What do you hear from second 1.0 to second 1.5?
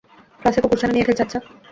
খেলছে, আচ্ছা?